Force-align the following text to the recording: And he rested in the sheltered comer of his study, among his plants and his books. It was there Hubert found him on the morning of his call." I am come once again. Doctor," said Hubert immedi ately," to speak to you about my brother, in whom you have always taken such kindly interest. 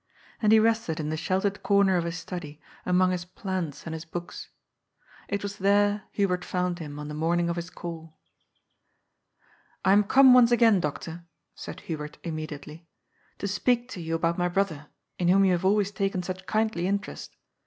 And 0.41 0.51
he 0.51 0.57
rested 0.57 0.99
in 0.99 1.09
the 1.09 1.15
sheltered 1.15 1.61
comer 1.61 1.95
of 1.95 2.05
his 2.05 2.17
study, 2.17 2.59
among 2.87 3.11
his 3.11 3.23
plants 3.23 3.85
and 3.85 3.93
his 3.93 4.03
books. 4.03 4.49
It 5.27 5.43
was 5.43 5.59
there 5.59 6.05
Hubert 6.13 6.43
found 6.43 6.79
him 6.79 6.97
on 6.97 7.07
the 7.07 7.13
morning 7.13 7.49
of 7.51 7.55
his 7.55 7.69
call." 7.69 8.17
I 9.85 9.91
am 9.93 10.03
come 10.03 10.33
once 10.33 10.51
again. 10.51 10.79
Doctor," 10.79 11.25
said 11.53 11.81
Hubert 11.81 12.17
immedi 12.23 12.47
ately," 12.59 12.85
to 13.37 13.47
speak 13.47 13.89
to 13.89 14.01
you 14.01 14.15
about 14.15 14.39
my 14.39 14.47
brother, 14.47 14.87
in 15.19 15.27
whom 15.27 15.45
you 15.45 15.51
have 15.51 15.65
always 15.65 15.91
taken 15.91 16.23
such 16.23 16.47
kindly 16.47 16.87
interest. 16.87 17.37